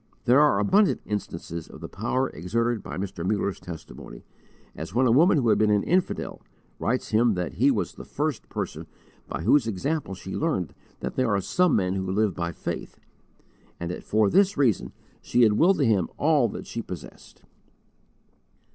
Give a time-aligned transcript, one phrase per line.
[0.25, 3.23] There are abundant instances of the power exerted by Mr.
[3.23, 4.25] Muller's testimony,
[4.75, 6.41] as when a woman who had been an infidel,
[6.79, 8.87] writes him that he was "the first person
[9.27, 12.99] by whose example she learned that there are some men who live by faith,"
[13.79, 14.91] and that for this reason
[15.21, 17.43] she had willed to him all that she possessed.